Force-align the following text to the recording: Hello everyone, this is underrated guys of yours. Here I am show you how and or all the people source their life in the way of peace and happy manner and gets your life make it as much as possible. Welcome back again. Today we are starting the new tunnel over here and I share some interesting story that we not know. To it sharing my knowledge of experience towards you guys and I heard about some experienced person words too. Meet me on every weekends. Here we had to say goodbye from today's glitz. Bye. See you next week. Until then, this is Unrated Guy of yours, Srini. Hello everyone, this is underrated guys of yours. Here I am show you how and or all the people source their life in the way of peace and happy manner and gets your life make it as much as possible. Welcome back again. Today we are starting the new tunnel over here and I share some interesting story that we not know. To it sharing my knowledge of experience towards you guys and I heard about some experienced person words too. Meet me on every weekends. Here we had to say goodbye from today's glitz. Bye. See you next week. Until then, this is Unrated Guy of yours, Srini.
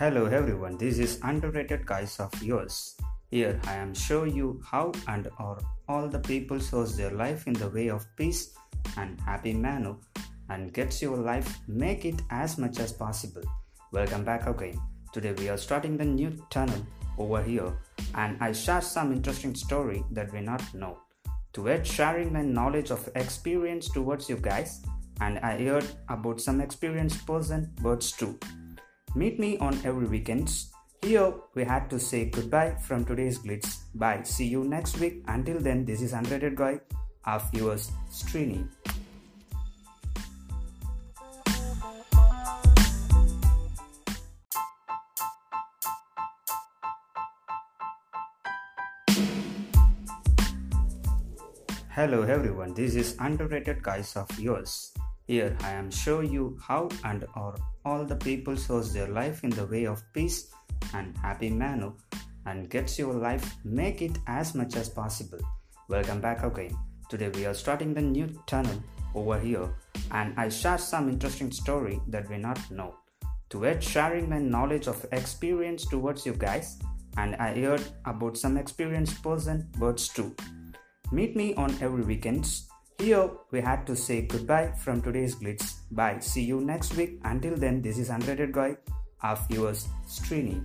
Hello 0.00 0.24
everyone, 0.24 0.78
this 0.78 0.98
is 0.98 1.20
underrated 1.24 1.84
guys 1.84 2.18
of 2.20 2.32
yours. 2.42 2.96
Here 3.30 3.60
I 3.66 3.74
am 3.74 3.92
show 3.92 4.24
you 4.24 4.58
how 4.64 4.92
and 5.06 5.28
or 5.38 5.58
all 5.90 6.08
the 6.08 6.20
people 6.20 6.58
source 6.58 6.96
their 6.96 7.10
life 7.10 7.46
in 7.46 7.52
the 7.52 7.68
way 7.68 7.88
of 7.90 8.06
peace 8.16 8.54
and 8.96 9.20
happy 9.20 9.52
manner 9.52 9.96
and 10.48 10.72
gets 10.72 11.02
your 11.02 11.18
life 11.18 11.58
make 11.68 12.06
it 12.06 12.22
as 12.30 12.56
much 12.56 12.80
as 12.80 12.94
possible. 12.94 13.42
Welcome 13.92 14.24
back 14.24 14.46
again. 14.46 14.80
Today 15.12 15.34
we 15.34 15.50
are 15.50 15.58
starting 15.58 15.98
the 15.98 16.06
new 16.06 16.32
tunnel 16.48 16.86
over 17.18 17.42
here 17.42 17.70
and 18.14 18.38
I 18.42 18.52
share 18.52 18.80
some 18.80 19.12
interesting 19.12 19.54
story 19.54 20.02
that 20.12 20.32
we 20.32 20.40
not 20.40 20.62
know. 20.72 20.96
To 21.52 21.66
it 21.66 21.86
sharing 21.86 22.32
my 22.32 22.40
knowledge 22.40 22.90
of 22.90 23.06
experience 23.16 23.90
towards 23.90 24.30
you 24.30 24.36
guys 24.36 24.80
and 25.20 25.38
I 25.40 25.62
heard 25.62 25.84
about 26.08 26.40
some 26.40 26.62
experienced 26.62 27.26
person 27.26 27.70
words 27.82 28.12
too. 28.12 28.38
Meet 29.14 29.40
me 29.40 29.58
on 29.58 29.74
every 29.84 30.06
weekends. 30.06 30.70
Here 31.02 31.32
we 31.54 31.64
had 31.64 31.90
to 31.90 31.98
say 31.98 32.26
goodbye 32.26 32.76
from 32.80 33.04
today's 33.04 33.38
glitz. 33.38 33.78
Bye. 33.94 34.22
See 34.22 34.46
you 34.46 34.64
next 34.64 34.98
week. 35.00 35.24
Until 35.26 35.58
then, 35.58 35.84
this 35.84 36.00
is 36.00 36.12
Unrated 36.12 36.54
Guy 36.54 36.80
of 37.24 37.42
yours, 37.52 37.90
Srini. 38.10 38.68
Hello 51.92 52.22
everyone, 52.22 52.72
this 52.72 52.94
is 52.94 53.16
underrated 53.18 53.82
guys 53.82 54.16
of 54.16 54.30
yours. 54.38 54.94
Here 55.30 55.56
I 55.62 55.70
am 55.70 55.92
show 55.92 56.22
you 56.22 56.58
how 56.60 56.88
and 57.04 57.24
or 57.36 57.54
all 57.84 58.04
the 58.04 58.16
people 58.16 58.56
source 58.56 58.92
their 58.92 59.06
life 59.06 59.44
in 59.44 59.50
the 59.50 59.64
way 59.64 59.84
of 59.86 60.02
peace 60.12 60.50
and 60.92 61.16
happy 61.18 61.50
manner 61.50 61.92
and 62.46 62.68
gets 62.68 62.98
your 62.98 63.14
life 63.14 63.54
make 63.62 64.02
it 64.02 64.18
as 64.26 64.56
much 64.56 64.74
as 64.74 64.88
possible. 64.88 65.38
Welcome 65.88 66.20
back 66.20 66.42
again. 66.42 66.76
Today 67.08 67.28
we 67.28 67.46
are 67.46 67.54
starting 67.54 67.94
the 67.94 68.02
new 68.02 68.26
tunnel 68.48 68.82
over 69.14 69.38
here 69.38 69.72
and 70.10 70.34
I 70.36 70.48
share 70.48 70.78
some 70.78 71.08
interesting 71.08 71.52
story 71.52 72.00
that 72.08 72.28
we 72.28 72.36
not 72.36 72.58
know. 72.68 72.96
To 73.50 73.62
it 73.62 73.84
sharing 73.84 74.28
my 74.28 74.40
knowledge 74.40 74.88
of 74.88 75.06
experience 75.12 75.86
towards 75.86 76.26
you 76.26 76.32
guys 76.32 76.80
and 77.18 77.36
I 77.36 77.54
heard 77.54 77.84
about 78.04 78.36
some 78.36 78.56
experienced 78.56 79.22
person 79.22 79.68
words 79.78 80.08
too. 80.08 80.34
Meet 81.12 81.36
me 81.36 81.54
on 81.54 81.70
every 81.80 82.02
weekends. 82.02 82.69
Here 83.00 83.30
we 83.50 83.62
had 83.62 83.86
to 83.86 83.96
say 83.96 84.26
goodbye 84.26 84.72
from 84.72 85.00
today's 85.00 85.34
glitz. 85.34 85.76
Bye. 85.90 86.18
See 86.20 86.42
you 86.42 86.60
next 86.60 86.96
week. 86.96 87.18
Until 87.24 87.56
then, 87.56 87.80
this 87.80 87.96
is 87.96 88.10
Unrated 88.10 88.52
Guy 88.52 88.76
of 89.22 89.40
yours, 89.48 89.88
Srini. 90.06 90.62